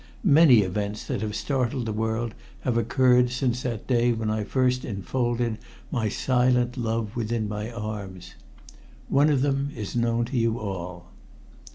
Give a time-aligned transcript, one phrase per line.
[0.25, 4.83] Many events that have startled the world have occurred since that day when I first
[4.83, 5.59] enfolded
[5.91, 8.33] my silent love within my arms.
[9.09, 11.11] One of them is known to you all.